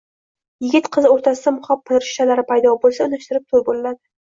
[0.65, 4.01] yigit-qiz o’rtasida muhabbat rishtalari paydo bo’lsa, unashtirilib to’y bo’ladi.